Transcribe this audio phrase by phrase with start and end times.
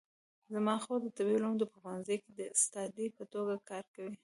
[0.53, 4.15] زما خور د طبي علومو په پوهنځي کې د استادې په توګه کار کوي